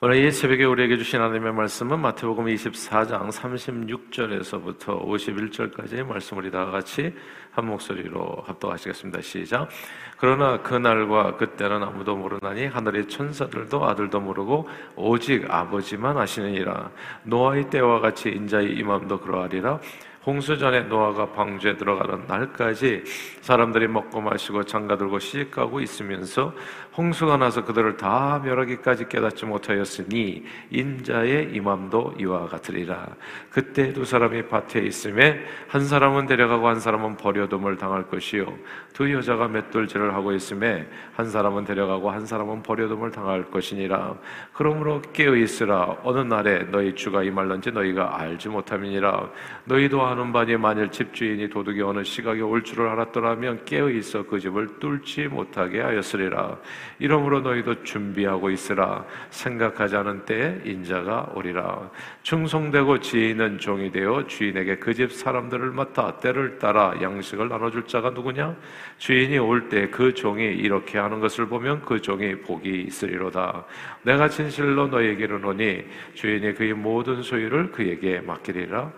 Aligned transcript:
오늘 0.00 0.24
이 0.24 0.30
새벽에 0.30 0.64
우리에게 0.64 0.96
주신 0.96 1.20
하나님의 1.20 1.52
말씀은 1.54 1.98
마태복음 1.98 2.44
24장 2.44 3.32
36절에서부터 3.32 5.04
51절까지의 5.04 6.06
말씀 6.06 6.38
우리 6.38 6.52
다 6.52 6.66
같이 6.66 7.12
한 7.50 7.66
목소리로 7.66 8.44
합독하시겠습니다. 8.46 9.20
시작. 9.22 9.68
그러나 10.16 10.62
그날과 10.62 11.36
그때는 11.36 11.82
아무도 11.82 12.14
모르나니 12.14 12.66
하늘의 12.66 13.08
천사들도 13.08 13.84
아들도 13.84 14.20
모르고 14.20 14.68
오직 14.94 15.50
아버지만 15.50 16.16
아시느니라. 16.16 16.92
노아의 17.24 17.68
때와 17.68 17.98
같이 17.98 18.28
인자의 18.28 18.74
임함도 18.74 19.18
그러하리라. 19.18 19.80
홍수 20.28 20.58
전에 20.58 20.82
노아가 20.82 21.32
방주에 21.32 21.76
들어가는 21.78 22.26
날까지 22.26 23.02
사람들이 23.40 23.88
먹고 23.88 24.20
마시고 24.20 24.62
장가들고 24.62 25.18
시집가고 25.18 25.80
있으면서 25.80 26.52
홍수가 26.98 27.36
나서 27.36 27.64
그들을 27.64 27.96
다 27.96 28.42
멸하기까지 28.44 29.08
깨닫지 29.08 29.46
못하였으니 29.46 30.44
인자의 30.70 31.50
임함도 31.54 32.14
이와 32.18 32.46
같으리라. 32.46 33.06
그때 33.50 33.92
두 33.92 34.04
사람이 34.04 34.48
밭에 34.48 34.80
있음에 34.80 35.40
한 35.68 35.84
사람은 35.84 36.26
데려가고 36.26 36.66
한 36.66 36.80
사람은 36.80 37.16
버려둠을 37.16 37.76
당할 37.76 38.08
것이요 38.08 38.52
두 38.94 39.12
여자가 39.12 39.46
맷돌질을 39.46 40.12
하고 40.12 40.32
있음에 40.32 40.88
한 41.14 41.30
사람은 41.30 41.64
데려가고 41.64 42.10
한 42.10 42.26
사람은 42.26 42.64
버려둠을 42.64 43.12
당할 43.12 43.48
것이니라. 43.48 44.16
그러므로 44.52 45.00
깨어 45.12 45.36
있으라. 45.36 45.98
어느 46.02 46.18
날에 46.18 46.64
너희 46.64 46.96
주가 46.96 47.22
임할런지 47.22 47.70
너희가 47.70 48.20
알지 48.20 48.48
못함이니라. 48.48 49.30
너희도 49.66 50.04
아는 50.04 50.32
바니 50.32 50.56
만일 50.56 50.90
집주인이 50.90 51.48
도둑이 51.48 51.80
어느 51.80 52.02
시각에 52.02 52.40
올 52.40 52.64
줄을 52.64 52.88
알았더라면 52.88 53.66
깨어 53.66 53.88
있어 53.90 54.24
그 54.24 54.40
집을 54.40 54.80
뚫지 54.80 55.28
못하게 55.28 55.80
하였으리라. 55.80 56.58
이러므로 56.98 57.40
너희도 57.40 57.84
준비하고 57.84 58.50
있으라. 58.50 59.04
생각하지 59.30 59.96
않은 59.96 60.24
때에 60.24 60.60
인자가 60.64 61.30
오리라. 61.34 61.90
충성되고 62.22 63.00
지혜 63.00 63.30
있는 63.30 63.58
종이 63.58 63.90
되어 63.92 64.26
주인에게 64.26 64.76
그 64.76 64.94
집 64.94 65.12
사람들을 65.12 65.70
맡아 65.70 66.18
때를 66.18 66.58
따라 66.58 66.94
양식을 67.00 67.48
나눠줄 67.48 67.86
자가 67.86 68.10
누구냐? 68.10 68.56
주인이 68.98 69.38
올 69.38 69.68
때 69.68 69.90
그 69.90 70.12
종이 70.14 70.44
이렇게 70.44 70.98
하는 70.98 71.20
것을 71.20 71.46
보면 71.46 71.82
그 71.84 72.00
종이 72.02 72.34
복이 72.40 72.82
있으리로다. 72.88 73.64
내가 74.02 74.28
진실로 74.28 74.88
너에게 74.88 75.24
이르노니 75.24 75.84
주인이 76.14 76.54
그의 76.54 76.74
모든 76.74 77.22
소유를 77.22 77.70
그에게 77.72 78.20
맡기리라. 78.20 78.90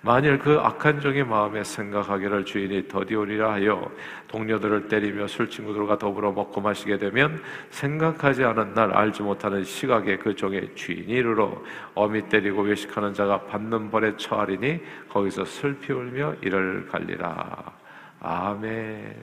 만일 0.00 0.38
그 0.38 0.58
악한 0.60 1.00
종의 1.00 1.24
마음에 1.24 1.64
생각하기를 1.64 2.44
주인이 2.44 2.86
더디오리라 2.86 3.54
하여 3.54 3.90
동료들을 4.28 4.86
때리며 4.88 5.26
술 5.26 5.50
친구들과 5.50 5.98
더불어 5.98 6.30
먹고 6.30 6.60
마시게 6.60 6.98
되면 6.98 7.42
생각하지 7.70 8.44
않은 8.44 8.74
날 8.74 8.92
알지 8.92 9.22
못하는 9.22 9.64
시각에 9.64 10.18
그 10.18 10.36
종의 10.36 10.76
주인이 10.76 11.08
이르러 11.08 11.60
어미 11.94 12.28
때리고 12.28 12.62
외식하는 12.62 13.12
자가 13.12 13.42
받는 13.46 13.90
벌에 13.90 14.16
처하리니 14.16 14.80
거기서 15.08 15.44
슬피 15.44 15.92
울며 15.92 16.36
이를 16.42 16.86
갈리라. 16.86 17.72
아멘. 18.20 19.16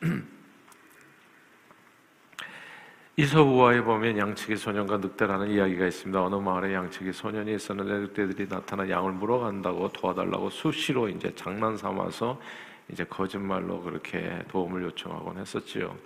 이서우화에 3.18 3.80
보면 3.80 4.16
양치기 4.16 4.56
소년과 4.56 4.98
늑대라는 4.98 5.50
이야기가 5.50 5.88
있습니다. 5.88 6.22
어느 6.22 6.36
마을에 6.36 6.72
양치기 6.72 7.12
소년이 7.12 7.52
있었는데 7.52 7.92
늑대들이 7.92 8.48
나타나 8.48 8.88
양을 8.88 9.10
물어간다고 9.10 9.88
도와달라고 9.88 10.50
수시로 10.50 11.08
이제 11.08 11.34
장난 11.34 11.76
삼아서 11.76 12.40
이제 12.88 13.02
거짓말로 13.02 13.82
그렇게 13.82 14.38
도움을 14.46 14.84
요청하곤 14.84 15.36
했었지요. 15.38 15.96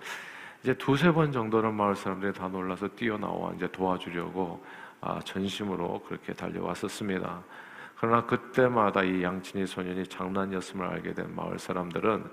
이제 0.63 0.73
두세 0.73 1.11
번 1.11 1.31
정도는 1.31 1.75
마을 1.75 1.95
사람들이 1.95 2.33
다 2.33 2.47
놀라서 2.47 2.87
뛰어나와 2.87 3.53
이제 3.53 3.67
도와주려고 3.71 4.65
아, 4.99 5.19
전심으로 5.23 6.01
그렇게 6.07 6.33
달려왔었습니다. 6.33 7.43
그러나 7.99 8.25
그때마다 8.25 9.03
이 9.03 9.21
양친이 9.21 9.67
소년이 9.67 10.07
장난이었음을 10.07 10.87
알게 10.87 11.13
된 11.13 11.35
마을 11.35 11.59
사람들은 11.59 12.23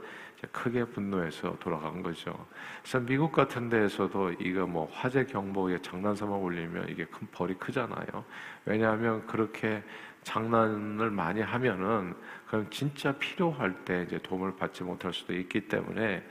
크게 0.49 0.85
분노해서 0.87 1.57
돌아간 1.59 2.03
거죠. 2.03 2.47
그래서 2.83 3.01
미국 3.01 3.33
같은 3.33 3.69
데에서도 3.69 4.33
이거 4.41 4.67
뭐 4.67 4.89
화재 4.93 5.25
경보에 5.25 5.81
장난 5.83 6.15
삼아 6.15 6.37
올리면 6.37 6.89
이게 6.89 7.05
큰 7.05 7.29
벌이 7.31 7.55
크잖아요. 7.55 8.25
왜냐하면 8.65 9.27
그렇게 9.27 9.83
장난을 10.23 11.11
많이 11.11 11.41
하면은 11.41 12.15
그럼 12.47 12.67
진짜 12.71 13.13
필요할 13.13 13.85
때 13.85 14.05
이제 14.07 14.19
도움을 14.19 14.57
받지 14.57 14.83
못할 14.83 15.13
수도 15.13 15.35
있기 15.35 15.69
때문에 15.69 16.23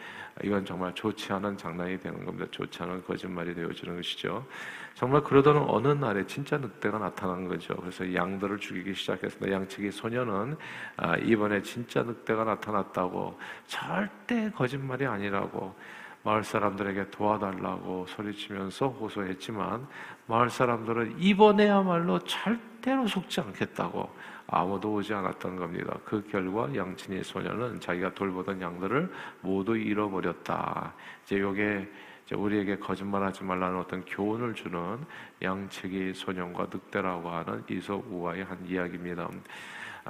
이건 0.43 0.65
정말 0.65 0.93
좋지 0.93 1.31
않은 1.33 1.57
장난이 1.57 1.99
되는 1.99 2.25
겁니다. 2.25 2.45
좋지 2.51 2.83
않은 2.83 3.03
거짓말이 3.03 3.53
되어지는 3.53 3.95
것이죠. 3.97 4.45
정말 4.93 5.21
그러던 5.21 5.57
어느 5.57 5.87
날에 5.87 6.25
진짜 6.25 6.57
늑대가 6.57 6.97
나타난 6.99 7.47
거죠. 7.47 7.75
그래서 7.75 8.13
양들을 8.13 8.57
죽이기 8.59 8.93
시작했습니다. 8.93 9.55
양측이 9.55 9.91
소년은 9.91 10.57
아, 10.97 11.15
이번에 11.17 11.61
진짜 11.61 12.03
늑대가 12.03 12.43
나타났다고 12.43 13.39
절대 13.67 14.49
거짓말이 14.51 15.05
아니라고 15.05 15.75
마을 16.23 16.43
사람들에게 16.43 17.11
도와달라고 17.11 18.05
소리치면서 18.07 18.89
호소했지만 18.89 19.87
마을 20.27 20.49
사람들은 20.49 21.15
이번에야말로 21.19 22.19
절대로 22.19 23.07
속지 23.07 23.41
않겠다고 23.41 24.09
아무도 24.51 24.93
오지 24.93 25.13
않았던 25.13 25.55
겁니다. 25.57 25.97
그 26.05 26.25
결과 26.27 26.73
양친의 26.73 27.23
소년은 27.23 27.79
자기가 27.79 28.13
돌보던 28.13 28.61
양들을 28.61 29.11
모두 29.41 29.77
잃어버렸다. 29.77 30.93
이제 31.23 31.39
요게 31.39 31.87
우리에게 32.35 32.77
거짓말하지 32.77 33.43
말라는 33.43 33.79
어떤 33.79 34.05
교훈을 34.05 34.53
주는 34.53 34.99
양측의 35.41 36.13
소년과 36.13 36.67
늑대라고 36.71 37.29
하는 37.29 37.63
이솝 37.69 38.05
우화의 38.09 38.43
한 38.43 38.65
이야기입니다. 38.65 39.29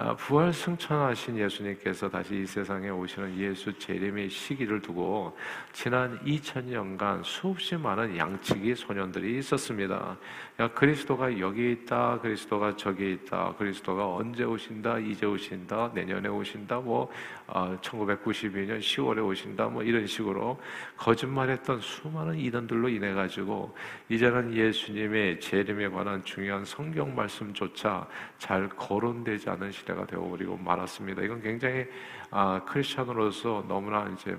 아, 0.02 0.16
부활 0.16 0.54
승천하신 0.54 1.38
예수님께서 1.40 2.10
다시 2.10 2.44
이 2.44 2.46
세상에 2.46 2.88
오시는 2.88 3.38
예수 3.38 3.78
재림의 3.78 4.30
시기를 4.30 4.82
두고 4.82 5.38
지난 5.74 6.18
2000년간 6.24 7.22
수없이 7.26 7.76
많은 7.76 8.16
양측의 8.16 8.78
소년들이 8.78 9.38
있었습니다. 9.40 10.18
야, 10.62 10.68
그리스도가 10.70 11.38
여기 11.40 11.74
있다, 11.74 12.18
그리스도가 12.22 12.78
저기 12.78 13.12
있다, 13.12 13.56
그리스도가 13.58 14.16
언제 14.16 14.46
오신다, 14.46 15.00
이제 15.00 15.26
오신다, 15.26 15.92
내년에 15.94 16.30
오신다, 16.30 16.80
뭐 16.80 17.12
어, 17.48 17.78
1992년 17.82 18.80
10월에 18.80 19.26
오신다, 19.26 19.66
뭐 19.68 19.84
이런 19.84 20.08
식으로 20.08 20.62
거짓말했던 20.96 21.82
수많은 21.82 22.40
이단들로 22.40 22.88
인해 22.88 23.12
가지고 23.12 23.76
이제는 24.08 24.54
예수님의 24.54 25.42
재림에 25.42 25.90
관한 25.90 26.24
중요한 26.24 26.64
성경 26.64 27.14
말씀조차 27.14 28.08
잘 28.38 28.70
거론되지 28.70 29.50
않은 29.50 29.72
시대 29.72 29.89
가 29.96 30.06
되어버리고 30.06 30.58
말았습니다. 30.58 31.22
이건 31.22 31.42
굉장히 31.42 31.86
아, 32.32 32.62
크리스천으로서 32.66 33.66
너무나 33.68 34.10
이제 34.14 34.38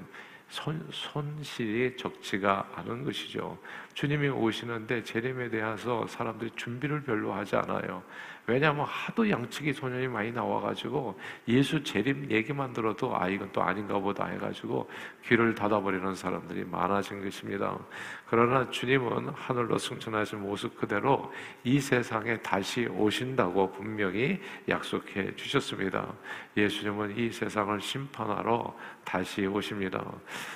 손, 0.49 0.85
손실이 0.91 1.97
적지가 1.97 2.73
않은 2.75 3.05
것이죠. 3.05 3.59
주님이 4.01 4.31
오시는데 4.31 5.03
재림에 5.03 5.51
대해서 5.51 6.07
사람들이 6.07 6.53
준비를 6.57 7.03
별로 7.03 7.35
하지 7.35 7.55
않아요. 7.57 8.03
왜냐하면 8.47 8.87
하도 8.89 9.29
양측이 9.29 9.75
소년이 9.75 10.09
많이 10.09 10.33
나와가지고 10.33 11.21
예수 11.49 11.83
재림 11.85 12.31
얘기만 12.31 12.73
들어도 12.73 13.15
아 13.15 13.29
이건 13.29 13.51
또 13.53 13.63
아닌가 13.63 13.99
보다 13.99 14.25
해가지고 14.25 14.89
귀를 15.27 15.55
닫아버리는 15.55 16.15
사람들이 16.15 16.65
많아진 16.65 17.23
것입니다. 17.23 17.79
그러나 18.27 18.69
주님은 18.71 19.29
하늘로 19.35 19.77
승천하신 19.77 20.41
모습 20.41 20.77
그대로 20.77 21.31
이 21.63 21.79
세상에 21.79 22.39
다시 22.39 22.87
오신다고 22.87 23.71
분명히 23.73 24.41
약속해 24.69 25.35
주셨습니다. 25.37 26.13
예수님은 26.57 27.19
이 27.19 27.31
세상을 27.31 27.81
심판하러 27.81 28.75
다시 29.05 29.47
오십니다. 29.47 30.05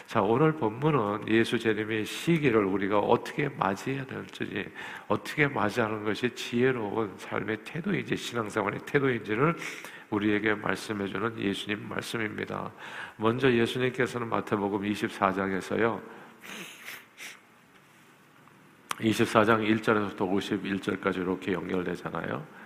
자, 0.06 0.22
오늘 0.22 0.52
본문은 0.52 1.28
예수 1.28 1.58
재림의 1.58 2.06
시기를 2.06 2.64
우리가 2.64 2.98
어떻게 2.98 3.33
맞이해야 3.42 4.06
될지, 4.06 4.70
어떻게 5.08 5.46
맞이하는 5.46 6.04
것이 6.04 6.34
지혜로운 6.34 7.14
삶의 7.18 7.58
태도인지, 7.64 8.16
신앙생활의 8.16 8.80
태도인지를 8.86 9.56
우리에게 10.10 10.54
말씀해주는 10.54 11.38
예수님 11.40 11.88
말씀입니다. 11.88 12.72
먼저 13.16 13.50
예수님께서는 13.50 14.28
마태복음 14.28 14.82
24장에서요, 14.82 16.00
24장 18.98 19.80
1절에서부터 19.80 20.18
51절까지 20.18 21.16
이렇게 21.16 21.52
연결되잖아요. 21.52 22.64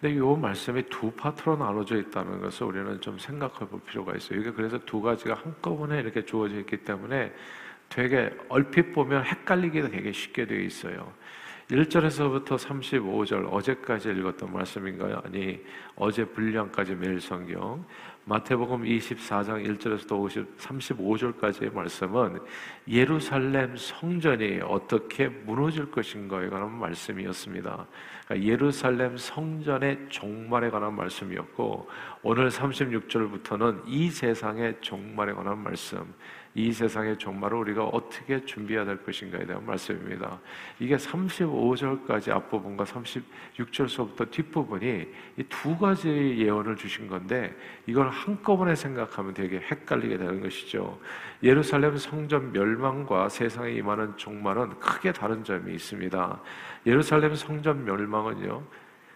근데 0.00 0.14
이 0.16 0.18
말씀이 0.18 0.82
두 0.84 1.10
파트로 1.10 1.56
나눠져 1.56 1.98
있다는 1.98 2.40
것을 2.40 2.66
우리는 2.66 3.00
좀 3.02 3.18
생각해 3.18 3.68
볼 3.68 3.80
필요가 3.80 4.14
있어요. 4.16 4.40
이게 4.40 4.50
그래서 4.50 4.78
두 4.78 5.02
가지가 5.02 5.34
한꺼번에 5.34 6.00
이렇게 6.00 6.24
주어져 6.24 6.58
있기 6.60 6.78
때문에 6.78 7.34
되게 7.90 8.30
얼핏 8.48 8.92
보면 8.92 9.24
헷갈리기가 9.24 9.88
되게 9.88 10.12
쉽게 10.12 10.46
되어 10.46 10.60
있어요. 10.60 11.12
1절에서부터 11.70 12.58
35절 12.58 13.52
어제까지 13.52 14.10
읽었던 14.10 14.52
말씀인가요? 14.52 15.22
아니 15.24 15.60
어제 15.94 16.24
분량까지 16.24 16.96
매일 16.96 17.20
성경 17.20 17.84
마태복음 18.24 18.82
24장 18.82 19.64
1절에서도 19.78 20.12
50, 20.12 20.58
35절까지의 20.58 21.72
말씀은 21.72 22.38
예루살렘 22.88 23.76
성전이 23.76 24.60
어떻게 24.64 25.28
무너질 25.28 25.90
것인가에 25.90 26.48
관한 26.48 26.72
말씀이었습니다. 26.72 27.86
그러니까 28.26 28.48
예루살렘 28.48 29.16
성전의 29.16 30.06
종말에 30.08 30.70
관한 30.70 30.94
말씀이었고 30.94 31.88
오늘 32.22 32.50
36절부터는 32.50 33.82
이 33.86 34.10
세상의 34.10 34.76
종말에 34.80 35.32
관한 35.32 35.58
말씀, 35.58 36.12
이 36.54 36.72
세상의 36.72 37.16
종말을 37.18 37.58
우리가 37.58 37.84
어떻게 37.84 38.44
준비해야 38.44 38.84
될 38.84 39.02
것인가에 39.04 39.46
대한 39.46 39.64
말씀입니다. 39.64 40.40
이게 40.80 40.96
35절까지 40.96 42.30
앞부분과 42.30 42.84
36절서부터 42.84 44.30
뒷부분이 44.30 45.06
이 45.36 45.44
두 45.60 45.76
가지 45.76 46.08
예언을 46.38 46.74
주신 46.76 47.06
건데 47.06 47.54
이걸 47.86 48.08
한꺼번에 48.08 48.74
생각하면 48.74 49.34
되게 49.34 49.58
헷갈리게 49.58 50.16
되는 50.16 50.40
것이죠. 50.40 50.98
예루살렘 51.42 51.98
성전 51.98 52.50
멸망과 52.52 53.28
세상에 53.28 53.72
임하는 53.72 54.16
종말은 54.16 54.78
크게 54.78 55.12
다른 55.12 55.44
점이 55.44 55.74
있습니다. 55.74 56.40
예루살렘 56.86 57.34
성전 57.34 57.84
멸망은요. 57.84 58.62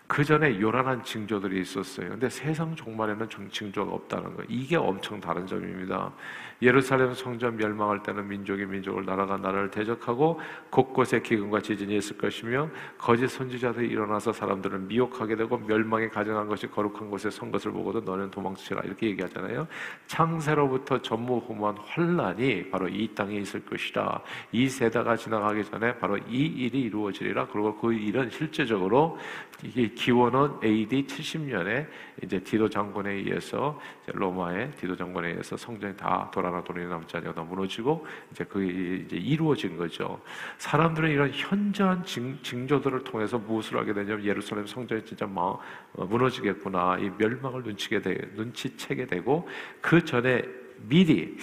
그 0.06 0.23
전에 0.23 0.61
요란한 0.61 1.03
징조들이 1.03 1.61
있었어요. 1.62 2.11
근데 2.11 2.29
세상 2.29 2.77
종말에는 2.77 3.27
징조가 3.51 3.91
없다는 3.91 4.37
거. 4.37 4.43
이게 4.49 4.77
엄청 4.77 5.19
다른 5.19 5.47
점입니다. 5.47 6.12
예루살렘 6.61 7.15
성전 7.15 7.56
멸망할 7.56 8.03
때는 8.03 8.29
민족이 8.29 8.67
민족을 8.67 9.05
나라가 9.05 9.37
나라를 9.37 9.71
대적하고 9.71 10.41
곳곳에 10.71 11.21
기근과 11.21 11.61
지진이 11.61 11.97
있을 11.97 12.19
것이며 12.19 12.71
거짓 12.99 13.29
선지자들이 13.29 13.89
일어나서 13.89 14.33
사람들을 14.33 14.79
미혹하게 14.81 15.37
되고 15.37 15.56
멸망에 15.59 16.09
가정한 16.09 16.49
것이 16.49 16.67
거룩한 16.69 17.11
곳에 17.11 17.31
선 17.31 17.51
것을 17.51 17.73
보고도 17.73 18.01
너는 18.01 18.31
도망치라 18.31 18.83
이렇게 18.85 19.09
얘기하잖아요. 19.09 19.67
창세로부터 20.06 21.01
전무후무한 21.01 21.77
환란이 21.79 22.71
바로 22.71 22.89
이 22.89 23.09
땅에 23.15 23.37
있을 23.37 23.65
것이라. 23.65 24.21
이 24.53 24.69
세대가 24.69 25.17
지나가기 25.17 25.65
전에 25.65 25.97
바로 25.97 26.19
이 26.19 26.45
일이 26.47 26.83
이루어지리라. 26.83 27.49
그리고 27.49 27.77
그 27.77 27.93
일은 27.93 28.31
실제적으로 28.31 29.19
이게 29.62 29.94
기원은 29.94 30.58
AD 30.62 31.06
70년에 31.06 31.87
이제 32.23 32.38
디도 32.41 32.69
장군에 32.69 33.12
의해서 33.12 33.81
로마의 34.06 34.73
디도 34.73 34.96
장군에 34.96 35.29
의해서 35.31 35.56
성전이 35.56 35.96
다 35.96 36.31
돌이 36.32 36.87
남지 36.87 37.17
아니다 37.17 37.43
무너지고 37.43 38.06
이제 38.31 38.44
그게 38.44 38.67
이제 39.05 39.17
이루어진 39.17 39.76
거죠. 39.76 40.20
사람들은 40.58 41.11
이런 41.11 41.31
현저한 41.32 42.05
징, 42.05 42.38
징조들을 42.43 43.05
통해서 43.05 43.38
무엇을 43.38 43.79
하게 43.79 43.93
되냐면 43.93 44.25
예루살렘 44.25 44.67
성전이 44.67 45.05
진짜 45.05 45.26
막 45.26 45.61
어, 45.94 46.05
무너지겠구나 46.05 46.99
이 46.99 47.11
멸망을 47.17 47.62
눈치게 47.62 48.02
되, 48.02 48.14
눈치채게 48.35 49.06
되고 49.06 49.49
그 49.81 50.05
전에 50.05 50.43
미리 50.88 51.37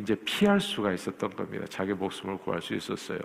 이제 0.00 0.14
피할 0.24 0.60
수가 0.60 0.92
있었던 0.92 1.30
겁니다. 1.30 1.66
자기 1.68 1.92
목숨을 1.92 2.38
구할 2.38 2.62
수 2.62 2.74
있었어요. 2.74 3.18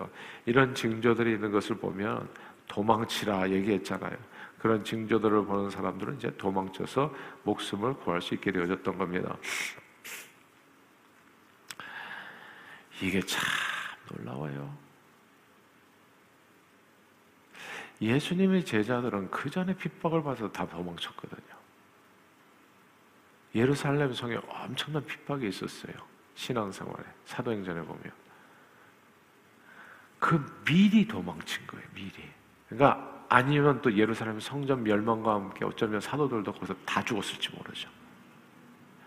이런 0.44 0.74
징조들이 0.74 1.32
있는 1.32 1.50
것을 1.52 1.76
보면 1.76 2.28
도망치라 2.66 3.50
얘기했잖아요. 3.50 4.16
그런 4.64 4.82
징조들을 4.82 5.44
보는 5.44 5.68
사람들은 5.68 6.16
이제 6.16 6.34
도망쳐서 6.38 7.14
목숨을 7.42 7.98
구할 7.98 8.22
수 8.22 8.32
있게 8.32 8.50
되어졌던 8.50 8.96
겁니다. 8.96 9.36
이게 13.02 13.20
참 13.20 13.42
놀라워요. 14.08 14.74
예수님의 18.00 18.64
제자들은 18.64 19.30
그 19.30 19.50
전에 19.50 19.76
핍박을 19.76 20.22
받아서 20.22 20.50
다 20.50 20.66
도망쳤거든요. 20.66 21.54
예루살렘 23.54 24.14
성에 24.14 24.40
엄청난 24.48 25.04
핍박이 25.04 25.46
있었어요. 25.46 25.92
신앙생활에 26.36 27.04
사도행전에 27.26 27.82
보면 27.82 28.02
그 30.18 30.64
미리 30.64 31.06
도망친 31.06 31.66
거예요. 31.66 31.86
미리. 31.92 32.43
그러니까 32.76 33.24
아니면 33.28 33.80
또 33.82 33.96
예루살렘 33.96 34.38
성전 34.40 34.82
멸망과 34.82 35.34
함께 35.34 35.64
어쩌면 35.64 36.00
사도들도 36.00 36.52
거기서 36.52 36.74
다 36.84 37.02
죽었을지 37.02 37.50
모르죠. 37.54 37.88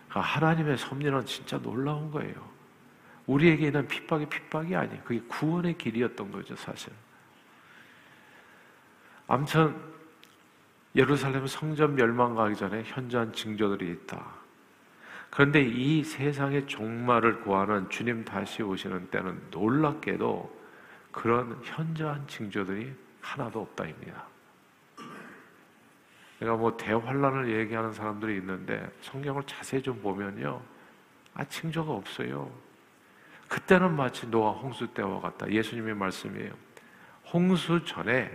그러니까 0.08 0.20
하나님의 0.32 0.78
섭리는 0.78 1.24
진짜 1.26 1.58
놀라운 1.58 2.10
거예요. 2.10 2.34
우리에게는 3.26 3.88
핍박이 3.88 4.26
핍박이 4.26 4.74
아니에요. 4.74 5.02
그게 5.04 5.20
구원의 5.28 5.76
길이었던 5.76 6.32
거죠, 6.32 6.56
사실. 6.56 6.92
아무튼 9.26 9.76
예루살렘 10.96 11.46
성전 11.46 11.94
멸망가기 11.94 12.56
전에 12.56 12.82
현저한 12.86 13.34
징조들이 13.34 13.90
있다. 13.92 14.24
그런데 15.30 15.62
이 15.62 16.02
세상의 16.02 16.66
종말을 16.66 17.42
구하는 17.42 17.88
주님 17.90 18.24
다시 18.24 18.62
오시는 18.62 19.10
때는 19.10 19.38
놀랍게도 19.50 20.58
그런 21.12 21.60
현저한 21.62 22.26
징조들이 22.26 23.07
하나도 23.20 23.62
없다입니다. 23.62 24.24
그러니까 26.38 26.60
뭐 26.60 26.76
대환란을 26.76 27.58
얘기하는 27.58 27.92
사람들이 27.92 28.36
있는데 28.36 28.88
성경을 29.02 29.42
자세히 29.44 29.82
좀 29.82 30.00
보면요. 30.00 30.60
아, 31.34 31.44
징조가 31.44 31.92
없어요. 31.92 32.50
그때는 33.48 33.96
마치 33.96 34.26
노아 34.26 34.52
홍수 34.52 34.86
때와 34.88 35.20
같다. 35.20 35.50
예수님의 35.50 35.94
말씀이에요. 35.94 36.52
홍수 37.32 37.84
전에 37.84 38.30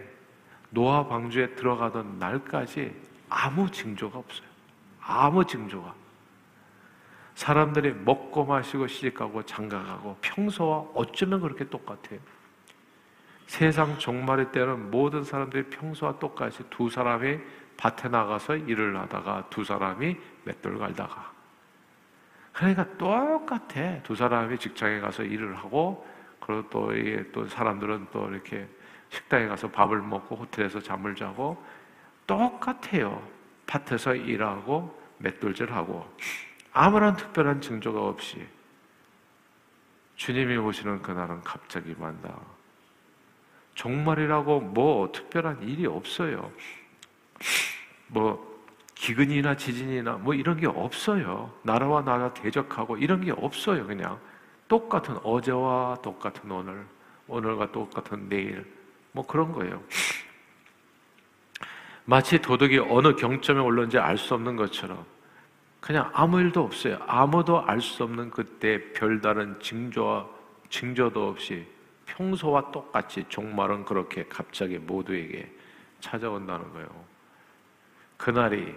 노아 0.70 1.08
방주에 1.08 1.56
들어가던 1.56 2.20
날까지 2.20 2.94
아무 3.30 3.70
징조가 3.70 4.18
없어요. 4.18 4.48
아무 5.02 5.46
징조가. 5.46 5.94
사람들이 7.36 7.94
먹고 7.94 8.46
마시고 8.46 8.88
시집가고 8.88 9.44
장가가고 9.44 10.18
평소와 10.22 10.86
어쩌면 10.94 11.42
그렇게 11.42 11.68
똑같아요. 11.68 12.20
세상 13.48 13.98
종말의 13.98 14.52
때는 14.52 14.92
모든 14.92 15.24
사람들이 15.24 15.66
평소와 15.66 16.20
똑같이 16.20 16.64
두 16.70 16.90
사람이 16.90 17.40
밭에 17.78 18.10
나가서 18.10 18.56
일을 18.58 18.98
하다가 18.98 19.48
두 19.50 19.64
사람이 19.64 20.18
맷돌 20.46 20.78
갈다가 20.78 21.34
그러니까 22.54 22.86
똑같아. 22.98 24.02
두 24.04 24.16
사람이 24.16 24.60
직장에 24.60 25.00
가서 25.00 25.24
일을 25.24 25.56
하고 25.56 26.08
그리고 26.40 26.70
또 26.70 26.96
이게 26.96 27.26
또 27.32 27.48
사람들은 27.48 28.08
또 28.12 28.30
이렇게 28.30 28.68
식당에 29.10 29.48
가서 29.48 29.70
밥을 29.70 30.02
먹고 30.02 30.36
호텔에서 30.36 30.80
잠을 30.80 31.16
자고 31.16 31.64
똑같아요. 32.28 33.28
밭에서 33.66 34.16
일하고 34.16 35.02
맷돌질하고 35.18 36.06
아무런 36.74 37.16
특별한 37.16 37.62
징조가 37.62 38.02
없이 38.02 38.46
주님이 40.16 40.58
오시는 40.58 41.02
그날은 41.02 41.42
갑자기 41.42 41.96
만다. 41.98 42.53
종말이라고 43.76 44.60
뭐 44.60 45.12
특별한 45.12 45.64
일이 45.64 45.86
없어요. 45.86 46.52
뭐 48.08 48.54
기근이나 48.96 49.58
지진이나 49.58 50.14
뭐 50.14 50.34
이런 50.34 50.58
게 50.58 50.68
없어요. 50.68 51.52
나라와 51.64 52.04
나라 52.04 52.34
대적하고 52.34 52.98
이런 52.98 53.22
게 53.22 53.32
없어요. 53.32 53.86
그냥 53.86 54.20
똑같은 54.68 55.18
어제와 55.24 55.98
똑같은 56.02 56.50
오늘, 56.50 56.86
오늘과 57.28 57.72
똑같은 57.72 58.30
내일 58.30 58.66
뭐 59.12 59.26
그런 59.26 59.52
거예요. 59.52 59.82
마치 62.06 62.40
도덕이 62.42 62.80
어느 62.80 63.16
경점에 63.16 63.60
올랐는지 63.60 63.98
알 63.98 64.18
수 64.18 64.34
없는 64.34 64.56
것처럼 64.56 65.06
그냥 65.80 66.10
아무 66.14 66.40
일도 66.40 66.64
없어요. 66.64 66.98
아무도 67.08 67.66
알 67.66 67.82
수 67.82 68.04
없는 68.04 68.32
그때 68.32 68.92
별다른 68.94 69.60
징조와 69.60 70.28
징조도 70.70 71.28
없이 71.28 71.66
평소와 72.06 72.72
똑같이 72.72 73.26
종말은 73.30 73.86
그렇게 73.86 74.26
갑자기 74.26 74.78
모두에게 74.78 75.52
찾아온다는 76.00 76.72
거예요. 76.74 76.88
그날이 78.18 78.76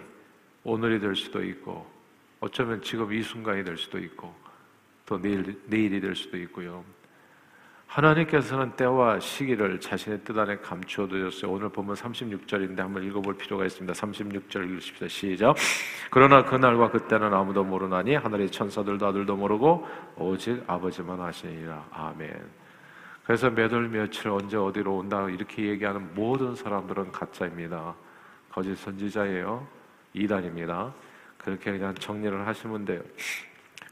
오늘이 0.63 0.99
될 0.99 1.15
수도 1.15 1.43
있고, 1.43 1.89
어쩌면 2.39 2.81
지금 2.81 3.13
이 3.13 3.21
순간이 3.21 3.63
될 3.63 3.77
수도 3.77 3.97
있고, 3.99 4.33
또 5.05 5.21
내일, 5.21 5.61
내일이 5.65 6.01
될 6.01 6.15
수도 6.15 6.37
있고요. 6.37 6.83
하나님께서는 7.87 8.75
때와 8.75 9.19
시기를 9.19 9.79
자신의 9.79 10.21
뜻 10.23 10.37
안에 10.37 10.57
감추어 10.57 11.07
두셨어요. 11.07 11.51
오늘 11.51 11.69
보면 11.69 11.95
36절인데 11.95 12.77
한번 12.77 13.03
읽어볼 13.03 13.37
필요가 13.37 13.65
있습니다. 13.65 13.93
36절 13.93 14.69
읽으십시다. 14.69 15.07
시작. 15.07 15.55
그러나 16.11 16.43
그날과 16.43 16.91
그때는 16.91 17.33
아무도 17.33 17.63
모르나니 17.63 18.15
하늘의 18.15 18.51
천사들도 18.51 19.07
아들도 19.07 19.35
모르고 19.35 19.87
오직 20.17 20.61
아버지만 20.67 21.21
아시니라. 21.21 21.87
아멘. 21.91 22.66
그래서 23.27 23.49
몇월 23.49 23.89
며칠 23.89 24.29
언제 24.29 24.55
어디로 24.55 24.95
온다 24.95 25.27
이렇게 25.29 25.63
얘기하는 25.63 26.15
모든 26.15 26.55
사람들은 26.55 27.11
가짜입니다. 27.11 27.93
거짓 28.49 28.73
선지자예요. 28.77 29.67
이단입니다. 30.13 30.93
그렇게 31.37 31.73
그냥 31.73 31.93
정리를 31.93 32.47
하시면 32.47 32.85
돼요. 32.85 33.01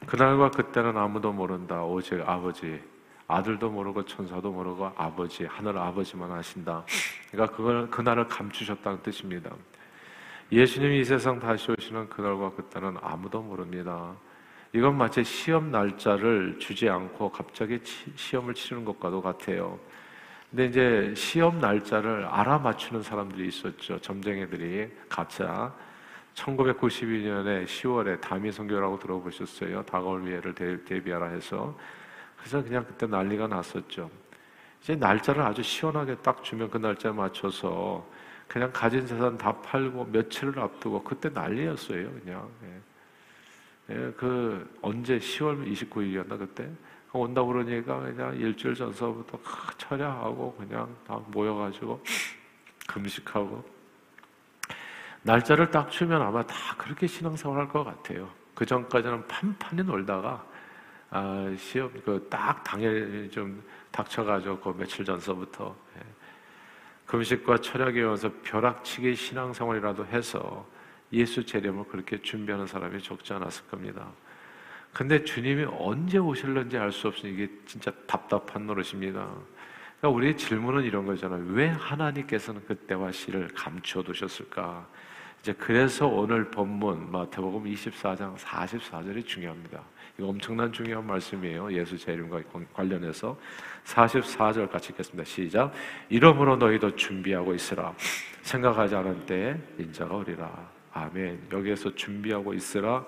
그날과 0.06 0.52
그때는 0.52 0.96
아무도 0.96 1.34
모른다. 1.34 1.84
오직 1.84 2.18
아버지. 2.26 2.80
아들도 3.28 3.68
모르고 3.68 4.06
천사도 4.06 4.50
모르고 4.50 4.92
아버지, 4.96 5.44
하늘 5.44 5.76
아버지만 5.76 6.32
아신다. 6.32 6.86
그러니까 7.30 7.54
그걸 7.54 7.90
그날을 7.90 8.28
감추셨다는 8.28 9.02
뜻입니다. 9.02 9.50
예수님이 10.50 11.00
이 11.00 11.04
세상 11.04 11.38
다시 11.38 11.70
오시는 11.72 12.08
그날과 12.08 12.52
그때는 12.52 12.96
아무도 13.02 13.42
모릅니다. 13.42 14.14
이건 14.72 14.96
마치 14.96 15.24
시험 15.24 15.70
날짜를 15.70 16.58
주지 16.58 16.88
않고 16.88 17.30
갑자기 17.30 17.80
시험을 18.14 18.54
치르는 18.54 18.84
것과도 18.84 19.22
같아요. 19.22 19.78
근데 20.50 20.66
이제 20.66 21.14
시험 21.16 21.60
날짜를 21.60 22.24
알아맞추는 22.24 23.02
사람들이 23.02 23.48
있었죠. 23.48 24.00
점쟁이들이 24.00 24.90
각자 25.08 25.74
1992년에 26.34 27.64
10월에 27.66 28.20
담이 28.20 28.52
선교라고 28.52 28.98
들어보셨어요? 28.98 29.82
다가올 29.84 30.26
위해를 30.26 30.54
대비하라 30.84 31.28
해서 31.28 31.76
그래서 32.36 32.62
그냥 32.62 32.84
그때 32.84 33.06
난리가 33.06 33.48
났었죠. 33.48 34.10
이제 34.82 34.94
날짜를 34.94 35.42
아주 35.42 35.62
시원하게 35.62 36.16
딱 36.16 36.44
주면 36.44 36.70
그 36.70 36.78
날짜에 36.78 37.12
맞춰서 37.12 38.06
그냥 38.46 38.70
가진 38.72 39.06
재산 39.06 39.36
다 39.36 39.52
팔고 39.60 40.04
며칠을 40.06 40.58
앞두고 40.58 41.02
그때 41.02 41.28
난리였어요. 41.28 42.10
그냥 42.20 42.48
예. 42.62 42.68
예, 42.68 42.80
그 43.86 44.78
언제 44.82 45.18
10월 45.18 45.70
29일이었나 45.72 46.38
그때 46.38 46.68
온다 47.12 47.42
그러니까 47.42 48.00
그냥 48.00 48.36
일주일 48.36 48.74
전서부터 48.74 49.38
철야하고 49.78 50.54
그냥 50.54 50.94
다 51.06 51.20
모여가지고 51.28 52.02
금식하고 52.88 53.64
날짜를 55.22 55.70
딱 55.70 55.90
주면 55.90 56.22
아마 56.22 56.44
다 56.46 56.54
그렇게 56.76 57.06
신앙생활 57.06 57.58
할것 57.58 57.84
같아요. 57.84 58.28
그 58.54 58.64
전까지는 58.64 59.26
판판히 59.26 59.82
놀다가 59.82 60.44
아, 61.10 61.54
시험 61.56 61.90
그 62.04 62.28
딱 62.28 62.62
당일 62.64 63.30
좀 63.30 63.62
닥쳐가지고 63.90 64.60
그 64.60 64.76
며칠 64.76 65.04
전서부터 65.04 65.74
예. 65.96 66.02
금식과 67.06 67.58
철학에 67.58 68.02
와서 68.02 68.30
벼락치기 68.42 69.14
신앙생활이라도 69.14 70.06
해서 70.06 70.66
예수 71.12 71.44
재림을 71.44 71.84
그렇게 71.84 72.20
준비하는 72.20 72.66
사람이 72.66 73.02
적지 73.02 73.32
않았을 73.32 73.66
겁니다. 73.68 74.08
근데 74.92 75.22
주님이 75.22 75.66
언제 75.78 76.18
오실는지 76.18 76.78
알 76.78 76.90
수 76.90 77.08
없으니 77.08 77.34
이게 77.34 77.50
진짜 77.66 77.92
답답한 78.06 78.66
노릇입니다. 78.66 79.28
그러니까 79.98 80.08
우리의 80.08 80.36
질문은 80.36 80.84
이런 80.84 81.06
거잖아요. 81.06 81.44
왜 81.48 81.68
하나님께서는 81.68 82.64
그때와 82.66 83.12
시를 83.12 83.48
감추어 83.54 84.02
두셨을까? 84.02 84.86
이제 85.40 85.52
그래서 85.52 86.06
오늘 86.06 86.50
본문 86.50 87.10
마태복음 87.12 87.64
24장 87.64 88.36
44절이 88.36 89.26
중요합니다. 89.26 89.82
이거 90.18 90.28
엄청난 90.28 90.72
중요한 90.72 91.06
말씀이에요. 91.06 91.72
예수 91.72 91.98
재림과 91.98 92.40
관련해서 92.72 93.38
44절 93.84 94.70
같이 94.70 94.92
읽겠습니다. 94.92 95.24
시작. 95.24 95.72
이러므로 96.08 96.56
너희도 96.56 96.96
준비하고 96.96 97.54
있으라. 97.54 97.94
생각하지 98.42 98.94
않은 98.96 99.26
때에 99.26 99.56
인자가 99.78 100.16
오리라. 100.16 100.75
아멘. 100.96 101.48
여기에서 101.52 101.94
준비하고 101.94 102.54
있으라. 102.54 103.04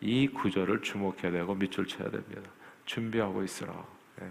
이 0.00 0.26
구절을 0.26 0.82
주목해야 0.82 1.30
되고 1.30 1.54
밑줄 1.54 1.86
쳐야 1.86 2.10
됩니다. 2.10 2.42
준비하고 2.84 3.44
있으라. 3.44 3.72
네. 4.20 4.30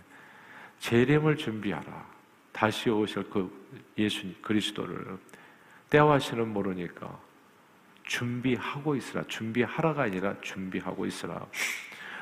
재림을 0.79 1.37
준비하라. 1.37 2.05
다시 2.51 2.89
오실 2.89 3.29
그 3.29 3.49
예수 3.97 4.27
그리스도를 4.41 5.17
때와 5.89 6.19
시는 6.19 6.49
모르니까 6.49 7.17
준비하고 8.03 8.95
있으라. 8.95 9.23
준비하라가 9.27 10.03
아니라 10.03 10.35
준비하고 10.41 11.05
있으라. 11.05 11.45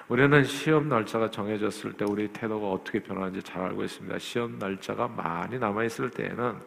우리는 0.08 0.44
시험 0.44 0.88
날짜가 0.88 1.32
정해졌을 1.32 1.94
때 1.94 2.06
우리 2.06 2.28
태도가 2.28 2.68
어떻게 2.68 3.00
변하는지 3.02 3.42
잘 3.42 3.64
알고 3.64 3.84
있습니다. 3.84 4.20
시험 4.20 4.60
날짜가 4.60 5.08
많이 5.08 5.58
남아 5.58 5.84
있을 5.86 6.12
때에는 6.12 6.60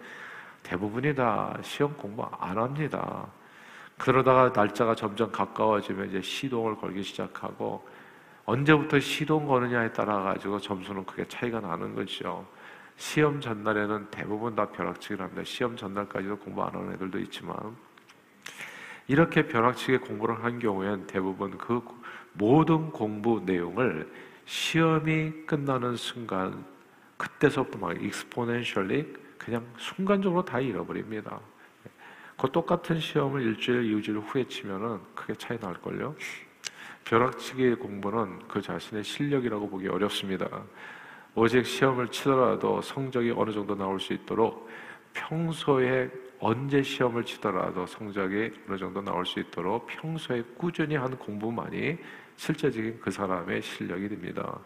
대부분이 0.64 1.14
다 1.14 1.56
시험 1.62 1.96
공부 1.96 2.28
안 2.40 2.58
합니다. 2.58 3.28
그러다가 3.98 4.50
날짜가 4.54 4.94
점점 4.94 5.30
가까워지면 5.30 6.08
이제 6.08 6.22
시동을 6.22 6.76
걸기 6.76 7.02
시작하고 7.02 7.86
언제부터 8.44 8.98
시동 8.98 9.46
거느냐에 9.46 9.92
따라 9.92 10.22
가지고 10.22 10.58
점수는 10.58 11.04
크게 11.04 11.26
차이가 11.28 11.60
나는 11.60 11.94
거죠. 11.94 12.46
시험 12.96 13.40
전날에는 13.40 14.06
대부분 14.10 14.54
다 14.54 14.66
벼락치기를 14.70 15.22
합니다. 15.22 15.44
시험 15.44 15.76
전날까지도 15.76 16.38
공부 16.38 16.62
안 16.62 16.74
하는 16.74 16.94
애들도 16.94 17.18
있지만 17.20 17.54
이렇게 19.06 19.46
벼락치기 19.46 19.98
공부를 19.98 20.42
한 20.42 20.58
경우엔 20.58 21.06
대부분 21.06 21.58
그 21.58 21.82
모든 22.32 22.90
공부 22.90 23.40
내용을 23.44 24.10
시험이 24.46 25.32
끝나는 25.46 25.96
순간 25.96 26.64
그때서부터 27.16 27.78
막 27.78 28.02
익스포넨셜리 28.02 29.14
그냥 29.36 29.66
순간적으로 29.76 30.44
다 30.44 30.60
잃어버립니다. 30.60 31.40
그 32.38 32.48
똑같은 32.52 33.00
시험을 33.00 33.42
일주일, 33.42 33.98
이주일 33.98 34.18
후에 34.18 34.44
치면은 34.44 35.00
크게 35.16 35.34
차이 35.34 35.58
날걸요. 35.60 36.14
벼락치기 37.04 37.74
공부는 37.74 38.46
그 38.46 38.62
자신의 38.62 39.02
실력이라고 39.02 39.68
보기 39.68 39.88
어렵습니다. 39.88 40.46
오직 41.34 41.66
시험을 41.66 42.08
치더라도 42.08 42.80
성적이 42.80 43.32
어느 43.36 43.50
정도 43.50 43.74
나올 43.74 43.98
수 43.98 44.12
있도록 44.12 44.68
평소에 45.14 46.10
언제 46.38 46.80
시험을 46.80 47.24
치더라도 47.24 47.84
성적이 47.86 48.52
어느 48.68 48.78
정도 48.78 49.02
나올 49.02 49.26
수 49.26 49.40
있도록 49.40 49.88
평소에 49.88 50.42
꾸준히 50.56 50.94
한 50.94 51.18
공부만이 51.18 51.98
실제적인 52.36 53.00
그 53.00 53.10
사람의 53.10 53.62
실력이 53.62 54.08
됩니다. 54.08 54.60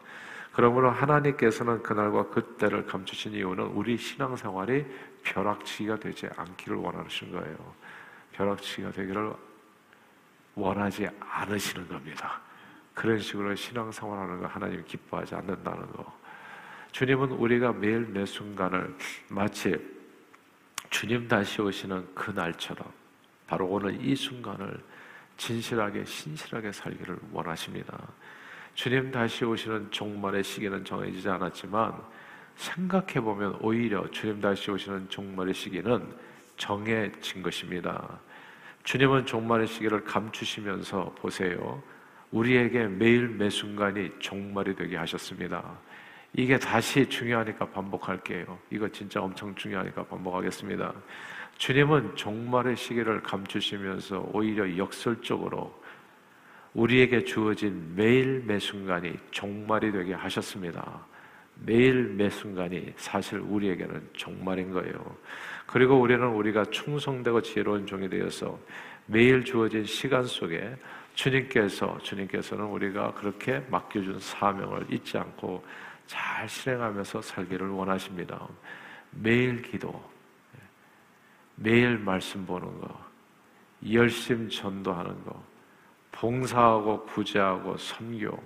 그러므로 0.53 0.91
하나님께서는 0.91 1.83
그날과 1.83 2.29
그때를 2.29 2.85
감추신 2.85 3.33
이유는 3.33 3.65
우리 3.69 3.97
신앙생활이 3.97 4.85
벼락치기가 5.23 5.97
되지 5.97 6.29
않기를 6.37 6.77
원하시는 6.77 7.33
거예요. 7.33 7.75
벼락치기가 8.33 8.93
되기를 8.93 9.33
원하지 10.55 11.09
않으시는 11.21 11.89
겁니다. 11.89 12.41
그런 12.95 13.19
식으로 13.19 13.55
신앙생활하는 13.55 14.41
거 14.41 14.47
하나님 14.47 14.85
기뻐하지 14.85 15.35
않는다는 15.35 15.91
거. 15.93 16.21
주님은 16.93 17.31
우리가 17.31 17.73
매일 17.73 18.01
매 18.01 18.27
순간을 18.27 18.97
마치 19.31 19.77
주님 20.91 21.27
다시 21.27 21.63
오시는 21.63 22.15
그 22.15 22.31
날처럼 22.33 22.87
바로 23.47 23.67
오늘 23.67 23.99
이 24.05 24.15
순간을 24.15 24.79
진실하게 25.39 26.05
신실하게 26.05 26.71
살기를 26.71 27.19
원하십니다. 27.33 27.99
주님 28.75 29.11
다시 29.11 29.45
오시는 29.45 29.91
종말의 29.91 30.45
시기는 30.45 30.85
정해지지 30.85 31.29
않았지만 31.31 31.99
생각해 32.57 33.21
보면 33.21 33.59
오히려 33.61 34.09
주님 34.11 34.41
다시 34.41 34.71
오시는 34.71 35.09
종말의 35.09 35.55
시기는 35.55 36.07
정해진 36.57 37.43
것입니다. 37.43 38.21
주님은 38.85 39.27
종말의 39.27 39.67
시기를 39.67 40.05
감추시면서 40.05 41.15
보세요. 41.19 41.83
우리에게 42.31 42.87
매일 42.87 43.29
매 43.29 43.51
순간이 43.51 44.11
종말이 44.19 44.75
되게 44.75 44.97
하셨습니다. 44.97 45.79
이게 46.35 46.59
다시 46.59 47.07
중요하니까 47.07 47.67
반복할게요. 47.67 48.59
이거 48.71 48.89
진짜 48.89 49.21
엄청 49.21 49.55
중요하니까 49.55 50.05
반복하겠습니다. 50.05 50.93
주님은 51.59 52.17
종말의 52.17 52.77
시기를 52.77 53.23
감추시면서 53.23 54.31
오히려 54.33 54.77
역설적으로 54.77 55.81
우리에게 56.75 57.25
주어진 57.25 57.95
매일 57.95 58.43
매 58.47 58.59
순간이 58.59 59.15
종말이 59.31 59.93
되게 59.93 60.15
하셨습니다. 60.15 61.07
매일 61.57 62.05
매 62.15 62.29
순간이 62.29 62.93
사실 62.97 63.39
우리에게는 63.39 64.11
종말인 64.15 64.73
거예요. 64.73 65.17
그리고 65.67 66.01
우리는 66.01 66.27
우리가 66.27 66.65
충성되고 66.67 67.43
지혜로운 67.43 67.87
종이 67.87 68.09
되어서 68.09 68.59
매일 69.07 69.45
주어진 69.45 69.85
시간 69.85 70.25
속에 70.25 70.77
주님께서 71.15 71.99
주님께서는 71.99 72.65
우리가 72.65 73.15
그렇게 73.15 73.61
맡겨준 73.71 74.19
사명을 74.19 74.93
잊지 74.93 75.19
않고 75.19 75.65
잘 76.07 76.49
실행하면서 76.49 77.23
살기를 77.23 77.69
원하십니다. 77.69 78.49
매일 79.11 79.63
기도, 79.63 80.03
매일 81.57 81.99
말씀 81.99 82.45
보는 82.47 82.81
거, 82.81 83.07
열심 83.93 84.49
전도하는 84.49 85.25
거, 85.25 85.43
봉사하고 86.13 87.05
구제하고 87.07 87.77
선교, 87.77 88.43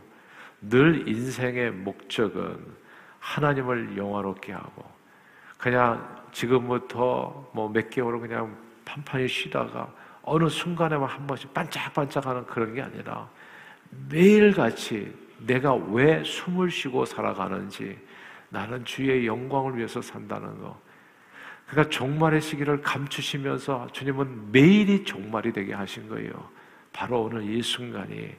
늘 0.61 1.09
인생의 1.09 1.71
목적은 1.73 2.86
하나님을 3.27 3.97
영화롭게 3.97 4.53
하고, 4.53 4.85
그냥 5.59 6.17
지금부터 6.33 7.51
뭐 7.53 7.69
몇 7.69 7.91
개월은 7.91 8.21
그냥 8.21 8.57
판판히 8.85 9.27
쉬다가 9.27 9.93
어느 10.23 10.49
순간에만 10.49 11.09
한 11.09 11.27
번씩 11.27 11.53
반짝반짝하는 11.53 12.47
그런 12.47 12.75
게 12.75 12.83
아니라 12.83 13.29
매일같이 14.09 15.13
내가 15.39 15.75
왜 15.75 16.23
숨을 16.25 16.71
쉬고 16.71 17.05
살아가는지 17.05 17.99
나는 18.49 18.85
주의 18.85 19.27
영광을 19.27 19.77
위해서 19.77 20.01
산다는 20.01 20.61
거. 20.61 20.79
그러니까 21.67 21.91
종말의 21.91 22.41
시기를 22.41 22.81
감추시면서 22.81 23.89
주님은 23.93 24.53
매일이 24.53 25.05
종말이 25.05 25.53
되게 25.53 25.75
하신 25.75 26.09
거예요. 26.09 26.49
바로 26.93 27.25
오늘 27.25 27.43
이 27.43 27.61
순간이 27.61 28.35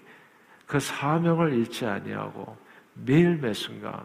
그 0.65 0.79
사명을 0.79 1.53
잃지 1.53 1.85
아니하고 1.85 2.55
매일 2.93 3.35
매 3.37 3.53
순간 3.53 4.01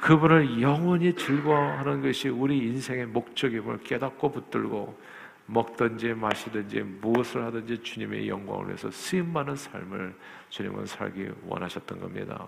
그분을 0.00 0.60
영원히 0.60 1.14
즐거워하는 1.14 2.02
것이 2.02 2.28
우리 2.28 2.58
인생의 2.58 3.06
목적임을 3.06 3.78
깨닫고 3.80 4.32
붙들고 4.32 4.98
먹든지 5.46 6.14
마시든지 6.14 6.80
무엇을 6.80 7.44
하든지 7.44 7.82
주님의 7.82 8.28
영광을 8.28 8.68
위해서 8.68 8.90
쓰임 8.90 9.32
받는 9.32 9.56
삶을 9.56 10.14
주님은 10.48 10.86
살기 10.86 11.28
원하셨던 11.46 12.00
겁니다. 12.00 12.46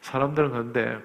사람들은 0.00 0.50
그런데 0.50 0.98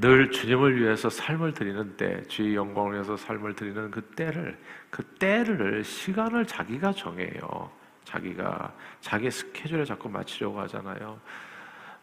늘 0.00 0.30
주님을 0.30 0.80
위해서 0.80 1.08
삶을 1.08 1.54
드리는 1.54 1.96
때, 1.96 2.22
주의 2.24 2.56
영광을 2.56 2.94
위해서 2.94 3.16
삶을 3.16 3.54
드리는 3.54 3.90
그 3.90 4.00
때를, 4.00 4.58
그 4.90 5.04
때를, 5.04 5.84
시간을 5.84 6.46
자기가 6.46 6.92
정해요. 6.92 7.70
자기가, 8.04 8.74
자기 9.00 9.30
스케줄에 9.30 9.84
자꾸 9.84 10.08
맞추려고 10.08 10.58
하잖아요. 10.62 11.20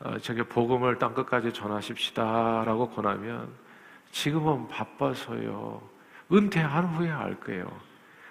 어, 0.04 0.18
저게 0.18 0.44
복음을 0.44 0.98
땅 0.98 1.14
끝까지 1.14 1.54
전하십시다라고 1.54 2.90
권하면 2.90 3.50
지금은 4.12 4.68
바빠서요. 4.68 5.82
은퇴한 6.32 6.86
후에 6.96 7.10
할 7.10 7.40
거예요. 7.40 7.72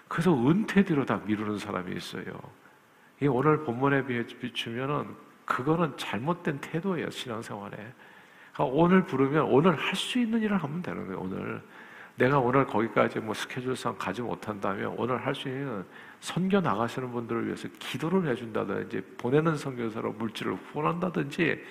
그래서 0.09 0.35
은퇴 0.35 0.85
뒤로 0.85 1.05
다 1.05 1.21
미루는 1.25 1.59
사람이 1.59 1.95
있어요. 1.97 2.25
이 3.23 3.27
오늘 3.29 3.63
본문에 3.63 4.05
비추면은 4.05 5.15
그거는 5.45 5.97
잘못된 5.97 6.61
태도예요 6.61 7.11
신앙생활에. 7.11 7.77
그러니까 7.77 8.65
오늘 8.65 9.05
부르면 9.05 9.45
오늘 9.45 9.77
할 9.77 9.95
수 9.95 10.19
있는 10.19 10.41
일을 10.41 10.57
하면 10.63 10.83
되는 10.83 11.07
거예요. 11.07 11.21
오늘 11.21 11.63
내가 12.21 12.39
오늘 12.39 12.67
거기까지 12.67 13.19
뭐 13.19 13.33
스케줄상 13.33 13.97
가지 13.97 14.21
못한다면 14.21 14.95
오늘 14.99 15.17
할 15.25 15.35
수 15.35 15.49
있는 15.49 15.83
선교 16.21 16.61
나가시는 16.61 17.11
분들을 17.11 17.47
위해서 17.47 17.67
기도를 17.79 18.29
해준다든지 18.29 19.01
보내는 19.17 19.57
선교사로 19.57 20.13
물질을 20.13 20.53
후원한다든지 20.53 21.65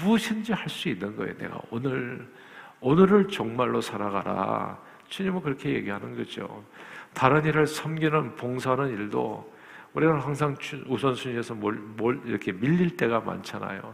무엇인지 0.00 0.52
할 0.52 0.68
수 0.68 0.88
있는 0.88 1.16
거예요. 1.16 1.36
내가 1.38 1.60
오늘 1.72 2.24
오늘을 2.80 3.26
정말로 3.26 3.80
살아가라. 3.80 4.78
주님은 5.08 5.42
그렇게 5.42 5.70
얘기하는 5.74 6.16
거죠. 6.16 6.64
다른 7.12 7.44
일을 7.44 7.66
섬기는 7.66 8.36
봉사하는 8.36 8.90
일도 8.90 9.54
우리는 9.92 10.20
항상 10.20 10.54
우선순위에서 10.86 11.54
뭘, 11.54 11.74
뭘 11.74 12.20
이렇게 12.26 12.52
밀릴 12.52 12.96
때가 12.96 13.20
많잖아요. 13.20 13.92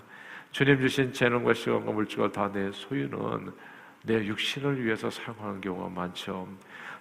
주님 0.51 0.79
주신 0.79 1.11
재능과 1.11 1.55
시간과 1.55 1.91
물질과 1.91 2.33
다 2.33 2.53
내 2.53 2.71
소유는 2.71 3.53
내 4.05 4.25
육신을 4.27 4.85
위해서 4.85 5.11
사용하는 5.11 5.61
경우가 5.61 5.89
많죠. 5.89 6.49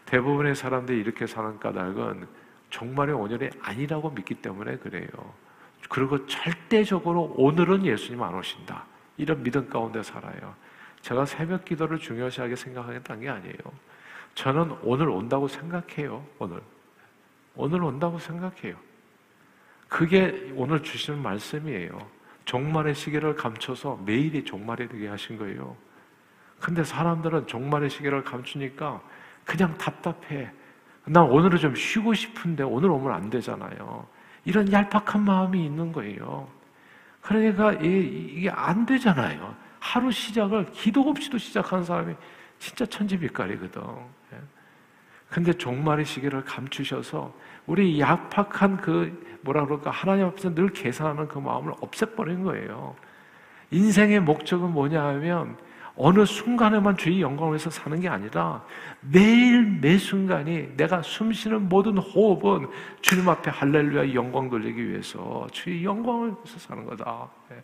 대부분의 0.05 0.55
사람들이 0.55 0.99
이렇게 0.99 1.25
사는 1.25 1.59
까닭은 1.59 2.27
종말의 2.69 3.15
온전이 3.15 3.49
아니라고 3.61 4.11
믿기 4.11 4.35
때문에 4.35 4.77
그래요. 4.77 5.07
그리고 5.89 6.25
절대적으로 6.27 7.33
오늘은 7.37 7.85
예수님 7.85 8.21
안 8.21 8.35
오신다. 8.35 8.85
이런 9.17 9.43
믿음 9.43 9.69
가운데 9.69 10.01
살아요. 10.03 10.55
제가 11.01 11.25
새벽 11.25 11.65
기도를 11.65 11.97
중요시하게 11.97 12.55
생각하겠다는 12.55 13.21
게 13.21 13.29
아니에요. 13.29 13.55
저는 14.35 14.77
오늘 14.83 15.09
온다고 15.09 15.47
생각해요. 15.47 16.25
오늘. 16.39 16.61
오늘 17.55 17.83
온다고 17.83 18.17
생각해요. 18.17 18.75
그게 19.89 20.53
오늘 20.55 20.81
주시는 20.81 21.21
말씀이에요. 21.21 22.07
종말의 22.45 22.95
시계를 22.95 23.35
감춰서 23.35 23.99
매일이 24.05 24.45
종말이 24.45 24.87
되게 24.87 25.07
하신 25.07 25.37
거예요. 25.37 25.75
근데 26.61 26.83
사람들은 26.83 27.47
종말의 27.47 27.89
시계를 27.89 28.23
감추니까 28.23 29.01
그냥 29.43 29.77
답답해. 29.77 30.51
난 31.05 31.23
오늘은 31.23 31.57
좀 31.57 31.75
쉬고 31.75 32.13
싶은데 32.13 32.63
오늘 32.63 32.91
오면 32.91 33.11
안 33.11 33.29
되잖아요. 33.29 34.07
이런 34.45 34.71
얄팍한 34.71 35.23
마음이 35.25 35.65
있는 35.65 35.91
거예요. 35.91 36.47
그러니까 37.21 37.73
이게 37.73 38.49
안 38.49 38.85
되잖아요. 38.85 39.55
하루 39.79 40.11
시작을 40.11 40.67
기도 40.71 41.01
없이도 41.01 41.39
시작하는 41.39 41.83
사람이 41.83 42.15
진짜 42.59 42.85
천지빛깔이거든. 42.85 43.81
예. 44.33 44.37
근데 45.29 45.53
종말의 45.53 46.05
시기를 46.05 46.43
감추셔서 46.43 47.33
우리 47.65 47.99
약팍한 47.99 48.77
그 48.77 49.39
뭐라 49.41 49.65
그럴까 49.65 49.89
하나님 49.89 50.27
앞에서 50.27 50.53
늘 50.53 50.69
계산하는 50.69 51.27
그 51.27 51.39
마음을 51.39 51.73
없애버린 51.81 52.43
거예요. 52.43 52.95
인생의 53.71 54.19
목적은 54.19 54.71
뭐냐 54.71 55.03
하면 55.03 55.57
어느 55.95 56.25
순간에만 56.25 56.97
주의 56.97 57.21
영광을 57.21 57.53
위해서 57.53 57.69
사는 57.69 57.99
게 57.99 58.07
아니라 58.07 58.63
매일 59.01 59.63
매 59.63 59.97
순간이 59.97 60.75
내가 60.77 61.01
숨쉬는 61.01 61.69
모든 61.69 61.97
호흡은 61.97 62.69
주님 63.01 63.27
앞에 63.27 63.51
할렐루야 63.51 64.13
영광 64.13 64.49
돌리기 64.49 64.89
위해서 64.89 65.47
주의 65.51 65.83
영광을 65.83 66.29
위해서 66.29 66.59
사는 66.59 66.85
거다. 66.85 67.29
예. 67.51 67.63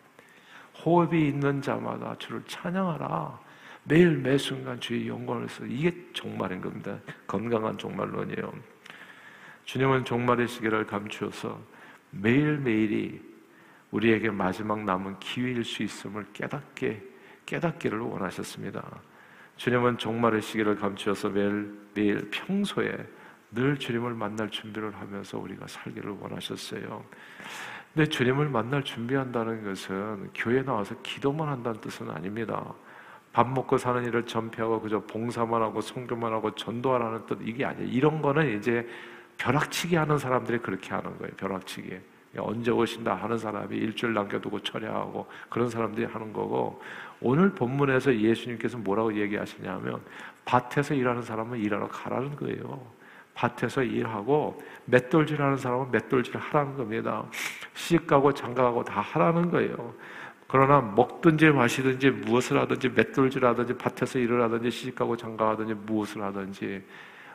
호흡이 0.84 1.28
있는 1.28 1.60
자마다 1.60 2.14
주를 2.18 2.42
찬양하라. 2.46 3.38
매일 3.84 4.18
매 4.18 4.36
순간 4.36 4.78
주의 4.78 5.08
영광을 5.08 5.42
위해서 5.42 5.64
이게 5.64 5.94
종말인 6.12 6.60
겁니다. 6.60 6.98
건강한 7.26 7.78
종말론이에요. 7.78 8.52
주님은 9.64 10.04
종말의 10.04 10.48
시계를 10.48 10.86
감추어서 10.86 11.58
매일매일이 12.10 13.20
우리에게 13.90 14.30
마지막 14.30 14.84
남은 14.84 15.18
기회일 15.18 15.64
수 15.64 15.82
있음을 15.82 16.26
깨닫게 16.32 17.02
깨닫기를 17.48 17.98
원하셨습니다. 17.98 18.84
주님은 19.56 19.96
종말의 19.98 20.42
시기를 20.42 20.76
감추어서 20.76 21.30
매일 21.30 21.74
매일 21.94 22.30
평소에 22.30 22.94
늘 23.50 23.78
주님을 23.78 24.12
만날 24.12 24.50
준비를 24.50 24.94
하면서 24.94 25.38
우리가 25.38 25.66
살기를 25.66 26.10
원하셨어요. 26.20 27.04
근데 27.94 28.08
주님을 28.08 28.50
만날 28.50 28.84
준비한다는 28.84 29.64
것은 29.64 30.30
교회 30.34 30.62
나와서 30.62 30.94
기도만 31.02 31.48
한다는 31.48 31.80
뜻은 31.80 32.10
아닙니다. 32.10 32.74
밥 33.32 33.48
먹고 33.48 33.78
사는 33.78 34.04
일을 34.04 34.26
전폐하고 34.26 34.82
그저 34.82 35.00
봉사만 35.00 35.62
하고 35.62 35.80
성교만 35.80 36.32
하고 36.32 36.54
전도하라는 36.54 37.26
뜻 37.26 37.38
이게 37.42 37.64
아니에요. 37.64 37.88
이런 37.88 38.20
거는 38.20 38.58
이제 38.58 38.86
벼락치기 39.38 39.96
하는 39.96 40.18
사람들이 40.18 40.58
그렇게 40.58 40.90
하는 40.90 41.16
거예요. 41.18 41.32
벼락치기. 41.36 41.98
언제 42.36 42.70
오신다 42.70 43.14
하는 43.14 43.38
사람이 43.38 43.76
일주일 43.76 44.12
남겨두고 44.12 44.60
철야하고 44.60 45.26
그런 45.48 45.70
사람들이 45.70 46.06
하는 46.06 46.32
거고 46.32 46.80
오늘 47.20 47.50
본문에서 47.50 48.16
예수님께서 48.16 48.78
뭐라고 48.78 49.14
얘기하시냐면 49.14 50.00
밭에서 50.44 50.94
일하는 50.94 51.22
사람은 51.22 51.58
일하러 51.58 51.88
가라는 51.88 52.36
거예요. 52.36 52.98
밭에서 53.34 53.82
일하고 53.82 54.60
맷돌질 54.86 55.40
하는 55.40 55.56
사람은 55.56 55.90
맷돌질 55.92 56.36
하라는 56.36 56.76
겁니다. 56.76 57.24
시집가고 57.74 58.34
장가가고 58.34 58.84
다 58.84 59.00
하라는 59.00 59.50
거예요. 59.50 59.94
그러나 60.48 60.80
먹든지 60.80 61.50
마시든지 61.50 62.10
무엇을 62.10 62.58
하든지 62.58 62.88
맷돌질 62.88 63.44
하든지 63.44 63.74
밭에서 63.76 64.18
일을 64.18 64.42
하든지 64.42 64.70
시집가고 64.70 65.16
장가하든지 65.16 65.74
무엇을 65.74 66.22
하든지 66.22 66.82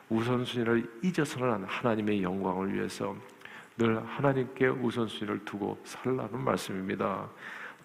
우선순위를 0.10 1.00
잊어서는 1.04 1.63
하나님의 1.65 2.24
영광을 2.24 2.74
위해서 2.74 3.15
늘 3.78 4.04
하나님께 4.06 4.67
우선순위를 4.67 5.46
두고 5.46 5.80
살라는 5.84 6.43
말씀입니다. 6.43 7.30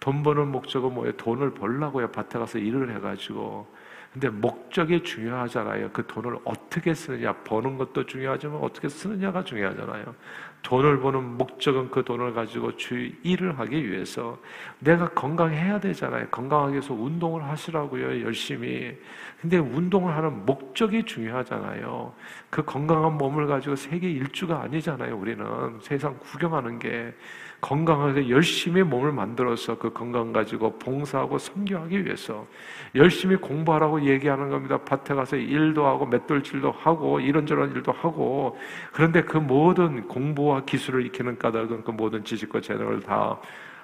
돈 0.01 0.23
버는 0.23 0.49
목적은 0.49 0.95
뭐예요? 0.95 1.13
돈을 1.13 1.55
벌라고요. 1.55 2.11
밭에 2.11 2.39
가서 2.39 2.59
일을 2.59 2.95
해가지고. 2.95 3.67
근데 4.13 4.31
목적이 4.31 5.03
중요하잖아요. 5.03 5.91
그 5.93 6.07
돈을 6.07 6.39
어떻게 6.45 6.95
쓰느냐. 6.95 7.33
버는 7.45 7.77
것도 7.77 8.07
중요하지만 8.07 8.59
어떻게 8.63 8.89
쓰느냐가 8.89 9.45
중요하잖아요. 9.45 10.15
돈을 10.63 11.01
버는 11.01 11.37
목적은 11.37 11.91
그 11.91 12.05
돈을 12.05 12.33
가지고 12.33 12.77
주 12.77 13.11
일을 13.23 13.59
하기 13.59 13.89
위해서 13.89 14.39
내가 14.81 15.09
건강해야 15.11 15.79
되잖아요. 15.79 16.27
건강하기 16.31 16.73
위해서 16.73 16.95
운동을 16.95 17.45
하시라고요. 17.45 18.23
열심히. 18.23 18.99
근데 19.41 19.59
운동을 19.59 20.17
하는 20.17 20.45
목적이 20.45 21.05
중요하잖아요. 21.05 22.13
그 22.51 22.65
건강한 22.65 23.17
몸을 23.19 23.47
가지고 23.47 23.77
세계 23.77 24.11
일주가 24.11 24.63
아니잖아요. 24.63 25.17
우리는 25.17 25.79
세상 25.81 26.19
구경하는 26.19 26.79
게 26.79 27.15
건강하게 27.61 28.31
열심히 28.31 28.83
몸을 28.83 29.12
만들어서 29.12 29.79
그 29.79 29.92
건강 29.92 30.33
가지고 30.33 30.79
봉사하고 30.79 31.38
섬교하기 31.38 32.05
위해서 32.05 32.47
열심히 32.94 33.37
공부하라고 33.37 34.07
얘기하는 34.07 34.49
겁니다. 34.49 34.79
밭에 34.79 35.14
가서 35.14 35.37
일도 35.37 35.85
하고 35.85 36.07
맷돌질도 36.07 36.71
하고 36.71 37.18
이런저런 37.18 37.75
일도 37.75 37.90
하고 37.92 38.57
그런데 38.92 39.23
그 39.23 39.38
모든 39.38 40.07
공부와 40.07 40.64
기술을 40.64 41.07
익히는 41.07 41.38
까닭은 41.38 41.83
그 41.83 41.90
모든 41.90 42.25
지식과 42.25 42.61
재능을 42.61 43.01
다 43.01 43.38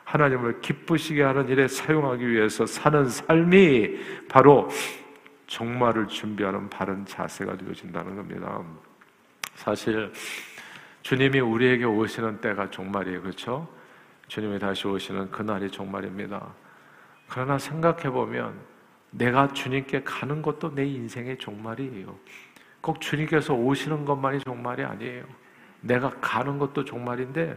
하나님을 0.04 0.60
기쁘시게 0.60 1.22
하는 1.22 1.48
일에 1.48 1.66
사용하기 1.66 2.28
위해서 2.28 2.66
사는 2.66 3.08
삶이 3.08 3.98
바로 4.28 4.68
종말을 5.46 6.06
준비하는 6.08 6.68
바른 6.70 7.04
자세가 7.06 7.56
되어진다는 7.56 8.16
겁니다. 8.16 8.62
사실 9.54 10.12
주님이 11.04 11.38
우리에게 11.38 11.84
오시는 11.84 12.40
때가 12.40 12.70
종말이에요. 12.70 13.20
그렇죠? 13.20 13.68
주님이 14.26 14.58
다시 14.58 14.88
오시는 14.88 15.30
그날이 15.30 15.70
종말입니다. 15.70 16.42
그러나 17.28 17.58
생각해 17.58 18.10
보면 18.10 18.58
내가 19.10 19.52
주님께 19.52 20.02
가는 20.02 20.40
것도 20.40 20.74
내 20.74 20.86
인생의 20.86 21.36
종말이에요. 21.36 22.18
꼭 22.80 23.02
주님께서 23.02 23.52
오시는 23.52 24.06
것만이 24.06 24.40
종말이 24.40 24.82
아니에요. 24.82 25.24
내가 25.82 26.08
가는 26.22 26.58
것도 26.58 26.86
종말인데, 26.86 27.54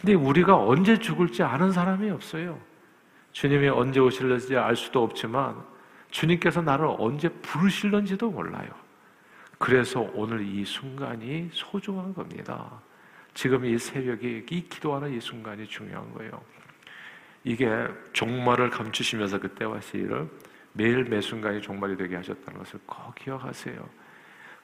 근데 0.00 0.14
우리가 0.14 0.56
언제 0.56 0.98
죽을지 0.98 1.44
아는 1.44 1.70
사람이 1.70 2.10
없어요. 2.10 2.58
주님이 3.30 3.68
언제 3.68 4.00
오실는지 4.00 4.56
알 4.56 4.74
수도 4.74 5.04
없지만, 5.04 5.54
주님께서 6.10 6.62
나를 6.62 6.92
언제 6.98 7.28
부르실는지도 7.28 8.32
몰라요. 8.32 8.68
그래서 9.58 10.08
오늘 10.14 10.46
이 10.46 10.64
순간이 10.64 11.50
소중한 11.52 12.14
겁니다. 12.14 12.80
지금 13.34 13.64
이 13.64 13.78
새벽에 13.78 14.44
이 14.50 14.68
기도하는 14.68 15.12
이 15.12 15.20
순간이 15.20 15.66
중요한 15.66 16.12
거예요. 16.14 16.42
이게 17.44 17.68
종말을 18.12 18.70
감추시면서 18.70 19.40
그때와 19.40 19.80
시를 19.80 20.28
매일 20.72 21.04
매 21.04 21.20
순간이 21.20 21.60
종말이 21.60 21.96
되게 21.96 22.16
하셨다는 22.16 22.58
것을 22.58 22.80
꼭 22.86 23.14
기억하세요. 23.14 23.88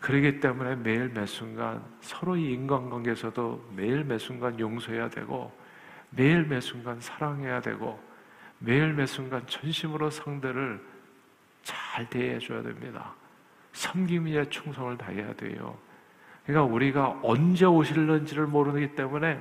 그러기 0.00 0.38
때문에 0.40 0.76
매일 0.76 1.08
매 1.08 1.24
순간 1.24 1.82
서로 2.00 2.36
이 2.36 2.52
인간관계에서도 2.52 3.72
매일 3.74 4.04
매 4.04 4.18
순간 4.18 4.58
용서해야 4.60 5.08
되고 5.08 5.52
매일 6.10 6.44
매 6.44 6.60
순간 6.60 7.00
사랑해야 7.00 7.60
되고 7.60 8.00
매일 8.58 8.92
매 8.92 9.06
순간 9.06 9.46
전심으로 9.46 10.10
상대를 10.10 10.80
잘 11.62 12.08
대해줘야 12.10 12.62
됩니다. 12.62 13.14
섬김에 13.74 14.48
충성을 14.48 14.96
다해야 14.96 15.34
돼요. 15.34 15.76
그러니까 16.46 16.72
우리가 16.72 17.20
언제 17.22 17.66
오실는지를 17.66 18.46
모르기 18.46 18.94
때문에 18.94 19.38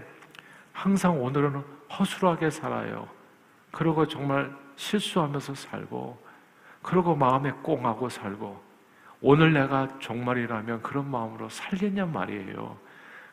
항상 0.73 1.21
오늘은 1.23 1.63
허술하게 1.97 2.49
살아요. 2.49 3.07
그리고 3.71 4.07
정말 4.07 4.51
실수하면서 4.75 5.55
살고, 5.55 6.21
그리고 6.81 7.15
마음에 7.15 7.51
꽁하고 7.51 8.09
살고, 8.09 8.61
오늘 9.21 9.53
내가 9.53 9.87
정말이라면 9.99 10.81
그런 10.81 11.09
마음으로 11.09 11.47
살겠냔 11.49 12.11
말이에요. 12.11 12.77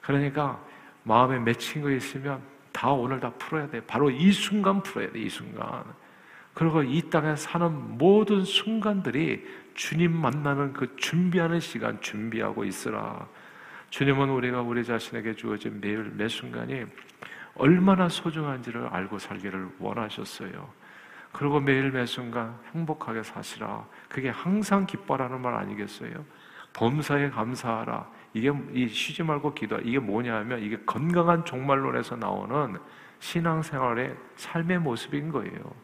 그러니까 0.02 0.60
마음에 1.02 1.38
맺힌 1.38 1.82
거 1.82 1.90
있으면 1.90 2.40
다 2.72 2.92
오늘 2.92 3.18
다 3.18 3.30
풀어야 3.38 3.68
돼. 3.68 3.80
바로 3.80 4.10
이 4.10 4.30
순간 4.32 4.82
풀어야 4.82 5.10
돼, 5.10 5.18
이 5.18 5.28
순간. 5.28 5.84
그리고 6.54 6.82
이 6.82 7.02
땅에 7.10 7.36
사는 7.36 7.98
모든 7.98 8.44
순간들이 8.44 9.46
주님 9.74 10.14
만나는 10.14 10.72
그 10.72 10.96
준비하는 10.96 11.60
시간 11.60 12.00
준비하고 12.00 12.64
있으라. 12.64 13.26
주님은 13.90 14.30
우리가 14.30 14.60
우리 14.60 14.84
자신에게 14.84 15.34
주어진 15.34 15.80
매일 15.80 16.10
매 16.14 16.28
순간이 16.28 16.84
얼마나 17.54 18.08
소중한지를 18.08 18.88
알고 18.88 19.18
살기를 19.18 19.68
원하셨어요. 19.78 20.68
그리고 21.32 21.60
매일 21.60 21.90
매 21.90 22.06
순간 22.06 22.58
행복하게 22.74 23.22
사시라. 23.22 23.86
그게 24.08 24.30
항상 24.30 24.86
기뻐라는 24.86 25.40
말 25.40 25.54
아니겠어요? 25.54 26.24
범사에 26.72 27.30
감사하라. 27.30 28.08
이게 28.32 28.52
이 28.72 28.88
쉬지 28.88 29.22
말고 29.22 29.54
기도하. 29.54 29.80
이게 29.84 29.98
뭐냐면 29.98 30.60
이게 30.60 30.78
건강한 30.86 31.44
종말론에서 31.44 32.16
나오는 32.16 32.78
신앙생활의 33.18 34.16
삶의 34.36 34.80
모습인 34.80 35.30
거예요. 35.30 35.74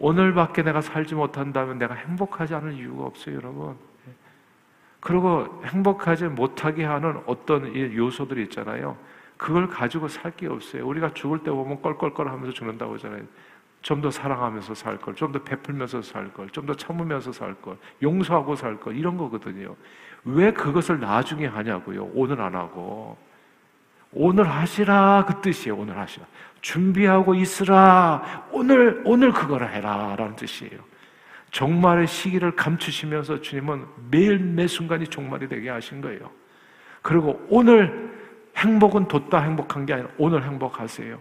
오늘밖에 0.00 0.62
내가 0.62 0.80
살지 0.80 1.14
못한다면 1.14 1.78
내가 1.78 1.94
행복하지 1.94 2.54
않을 2.54 2.72
이유가 2.74 3.04
없어요, 3.04 3.36
여러분. 3.36 3.76
그리고 4.98 5.62
행복하지 5.64 6.24
못하게 6.26 6.84
하는 6.84 7.22
어떤 7.26 7.74
요소들이 7.76 8.42
있잖아요. 8.44 8.96
그걸 9.36 9.68
가지고 9.68 10.08
살 10.08 10.32
게 10.36 10.46
없어요. 10.48 10.86
우리가 10.86 11.14
죽을 11.14 11.38
때 11.42 11.50
보면 11.50 11.80
껄껄껄 11.82 12.28
하면서 12.28 12.52
죽는다고 12.52 12.94
하잖아요. 12.94 13.22
좀 13.82 14.02
더 14.02 14.10
사랑하면서 14.10 14.74
살 14.74 14.98
걸, 14.98 15.14
좀 15.14 15.32
더 15.32 15.42
베풀면서 15.42 16.02
살 16.02 16.32
걸, 16.34 16.50
좀 16.50 16.66
더 16.66 16.74
참으면서 16.74 17.32
살 17.32 17.54
걸, 17.62 17.78
용서하고 18.02 18.54
살 18.54 18.78
걸, 18.78 18.96
이런 18.96 19.16
거거든요. 19.16 19.74
왜 20.24 20.52
그것을 20.52 21.00
나중에 21.00 21.46
하냐고요? 21.46 22.10
오늘 22.14 22.40
안 22.42 22.54
하고. 22.54 23.16
오늘 24.12 24.48
하시라 24.48 25.24
그 25.26 25.40
뜻이에요. 25.40 25.76
오늘 25.76 25.96
하시라. 25.98 26.26
준비하고 26.60 27.34
있으라. 27.34 28.48
오늘 28.52 29.02
오늘 29.04 29.32
그거를 29.32 29.72
해라라는 29.72 30.36
뜻이에요. 30.36 30.80
종말의 31.50 32.06
시기를 32.06 32.54
감추시면서 32.54 33.40
주님은 33.40 33.86
매일 34.10 34.38
매 34.38 34.66
순간이 34.66 35.06
종말이 35.06 35.48
되게 35.48 35.70
하신 35.70 36.00
거예요. 36.00 36.30
그리고 37.02 37.44
오늘 37.48 38.10
행복은 38.56 39.08
뒀다 39.08 39.40
행복한 39.40 39.86
게 39.86 39.94
아니라 39.94 40.08
오늘 40.18 40.44
행복하세요. 40.44 41.18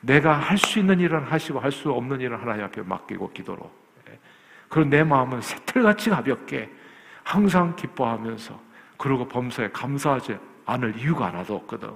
내가 0.00 0.32
할 0.34 0.58
수 0.58 0.78
있는 0.78 1.00
일은 1.00 1.22
하시고 1.22 1.60
할 1.60 1.70
수 1.72 1.90
없는 1.92 2.20
일은 2.20 2.38
하나님 2.38 2.64
앞에 2.64 2.82
맡기고 2.82 3.30
기도로. 3.32 3.70
그리고 4.68 4.88
내 4.88 5.04
마음은 5.04 5.40
새틀같이 5.42 6.10
가볍게 6.10 6.70
항상 7.22 7.76
기뻐하면서 7.76 8.58
그리고 8.96 9.28
범사에 9.28 9.70
감사하지 9.70 10.36
않을 10.66 10.98
이유가 10.98 11.26
하나도 11.26 11.54
없거든. 11.56 11.90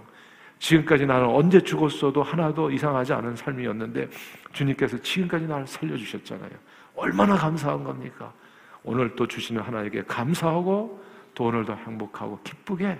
지금까지 0.58 1.06
나는 1.06 1.26
언제 1.26 1.60
죽었어도 1.60 2.22
하나도 2.22 2.70
이상하지 2.70 3.12
않은 3.12 3.36
삶이었는데 3.36 4.08
주님께서 4.52 4.98
지금까지 4.98 5.46
나를 5.46 5.66
살려주셨잖아요. 5.66 6.50
얼마나 6.94 7.36
감사한 7.36 7.84
겁니까? 7.84 8.32
오늘 8.82 9.14
또 9.16 9.26
주시는 9.26 9.60
하나님께 9.62 10.02
감사하고 10.02 11.04
또 11.34 11.44
오늘도 11.44 11.76
행복하고 11.76 12.40
기쁘게 12.42 12.98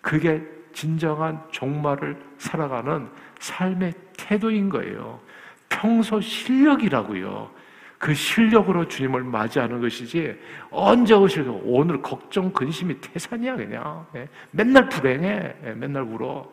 그게 0.00 0.42
진정한 0.72 1.42
종말을 1.50 2.16
살아가는 2.38 3.08
삶의 3.38 3.92
태도인 4.16 4.68
거예요. 4.68 5.20
평소 5.68 6.20
실력이라고요. 6.20 7.50
그 7.98 8.14
실력으로 8.14 8.86
주님을 8.86 9.24
맞이하는 9.24 9.80
것이지 9.80 10.38
언제 10.70 11.14
오실까 11.14 11.50
오늘 11.64 12.02
걱정 12.02 12.52
근심이 12.52 13.00
태산이야 13.00 13.56
그냥 13.56 14.06
예. 14.14 14.28
맨날 14.50 14.88
불행해 14.88 15.54
예. 15.64 15.70
맨날 15.72 16.02
울어 16.02 16.50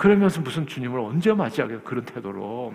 그러면서 0.00 0.40
무슨 0.40 0.66
주님을 0.66 0.98
언제 0.98 1.30
맞이하겠 1.30 1.84
그런 1.84 2.02
태도로? 2.06 2.72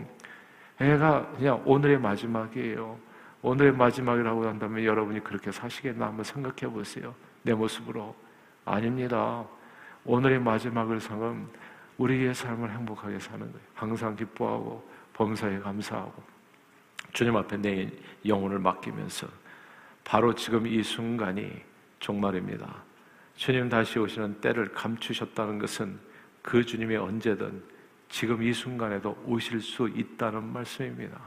애가 0.80 1.32
그냥 1.32 1.60
오늘의 1.66 1.98
마지막이에요. 1.98 3.00
오늘의 3.42 3.72
마지막이라고 3.72 4.48
한다면 4.48 4.86
여러분이 4.86 5.24
그렇게 5.24 5.52
사시겠나 5.52 6.06
한번 6.06 6.24
생각해 6.24 6.72
보세요. 6.72 7.16
내 7.42 7.56
모습으로. 7.56 8.16
아닙니다. 8.64 9.44
오늘의 10.04 10.40
마지막을 10.40 11.00
상은 11.00 11.48
우리의 11.98 12.36
삶을 12.36 12.72
행복하게 12.72 13.18
사는 13.18 13.40
거예요. 13.40 13.68
항상 13.74 14.16
기뻐하고 14.16 14.88
범사에 15.14 15.58
감사하고 15.58 16.22
주님 17.12 17.36
앞에 17.38 17.58
내 17.58 17.90
영혼을 18.24 18.60
맡기면서 18.60 19.26
바로 20.04 20.36
지금 20.36 20.68
이 20.68 20.84
순간이 20.84 21.60
종말입니다. 21.98 22.84
주님 23.34 23.68
다시 23.68 23.98
오시는 23.98 24.42
때를 24.42 24.72
감추셨다는 24.74 25.58
것은 25.58 26.05
그 26.46 26.64
주님이 26.64 26.96
언제든 26.96 27.64
지금 28.08 28.44
이 28.44 28.54
순간에도 28.54 29.18
오실 29.26 29.60
수 29.62 29.90
있다는 29.90 30.44
말씀입니다. 30.44 31.20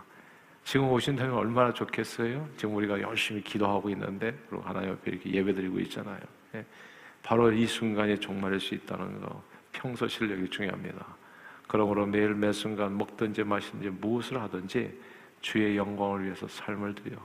지금 0.62 0.88
오신다면 0.90 1.35
얼마나 1.35 1.72
좋겠어요? 1.72 2.48
지금 2.57 2.76
우리가 2.76 3.00
열심히 3.00 3.42
기도하고 3.42 3.90
있는데, 3.90 4.38
그리고 4.48 4.62
하나님 4.62 4.92
앞에 4.92 5.11
이렇게 5.11 5.33
예배 5.33 5.54
드리고 5.54 5.81
있잖아요. 5.81 6.20
예. 6.54 6.64
바로 7.20 7.50
이 7.50 7.66
순간이 7.66 8.16
종말일 8.20 8.61
수 8.61 8.76
있다는 8.76 9.20
거, 9.20 9.42
평소 9.72 10.07
실력이 10.07 10.50
중요합니다. 10.50 11.04
그러므로 11.66 12.07
매일 12.07 12.35
매 12.35 12.52
순간 12.52 12.96
먹든지 12.96 13.42
마시든지 13.42 13.90
무엇을 13.90 14.40
하든지 14.40 15.00
주의 15.40 15.76
영광을 15.76 16.24
위해서 16.26 16.46
삶을 16.46 16.94
드려 16.94 17.16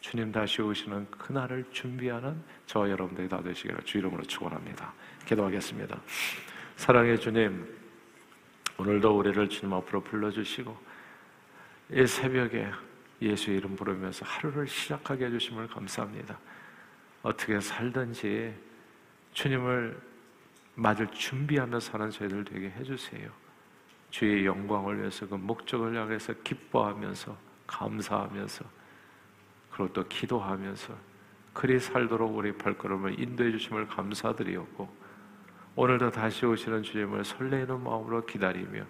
주님 0.00 0.32
다시 0.32 0.62
오시는 0.62 1.10
그날을 1.12 1.64
준비하는 1.70 2.42
저 2.66 2.90
여러분들이 2.90 3.28
다 3.28 3.40
되시기를 3.40 3.84
주 3.84 3.98
이름으로 3.98 4.24
축원합니다. 4.24 4.92
기도하겠습니다. 5.24 5.96
사랑의 6.76 7.18
주님, 7.18 7.66
오늘도 8.76 9.18
우리를 9.18 9.48
주님 9.48 9.72
앞으로 9.74 10.02
불러주시고 10.02 10.76
이 11.92 12.06
새벽에 12.06 12.70
예수의 13.20 13.56
이름 13.56 13.74
부르면서 13.74 14.26
하루를 14.26 14.68
시작하게 14.68 15.26
해주심을 15.26 15.68
감사합니다. 15.68 16.38
어떻게 17.22 17.58
살든지 17.58 18.54
주님을 19.32 19.98
맞을 20.74 21.06
준비하며 21.08 21.80
사는 21.80 22.10
저희들 22.10 22.44
되게 22.44 22.70
해주세요. 22.70 23.30
주의 24.10 24.44
영광을 24.44 25.00
위해서 25.00 25.26
그 25.26 25.34
목적을 25.34 25.96
향해서 25.96 26.34
기뻐하면서 26.44 27.36
감사하면서 27.66 28.64
그리고 29.70 29.92
또 29.94 30.06
기도하면서 30.06 30.94
그리 31.54 31.80
살도록 31.80 32.36
우리 32.36 32.52
발걸음을 32.52 33.18
인도해 33.18 33.50
주심을 33.50 33.88
감사드리었고 33.88 35.05
오늘도 35.76 36.10
다시 36.10 36.46
오시는 36.46 36.82
주님을 36.82 37.22
설레이는 37.22 37.84
마음으로 37.84 38.24
기다리며 38.24 38.84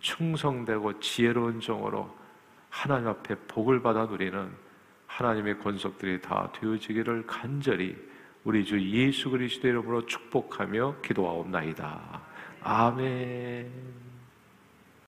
충성되고 0.00 1.00
지혜로운 1.00 1.60
종으로 1.60 2.16
하나님 2.70 3.08
앞에 3.08 3.34
복을 3.46 3.82
받아 3.82 4.06
누리는 4.06 4.50
하나님의 5.06 5.58
권속들이 5.58 6.22
다 6.22 6.50
되어지기를 6.58 7.26
간절히 7.26 7.94
우리 8.44 8.64
주 8.64 8.80
예수 8.80 9.28
그리스도 9.28 9.68
이름으로 9.68 10.06
축복하며 10.06 11.02
기도하옵나이다. 11.02 12.22
아멘. 12.62 14.07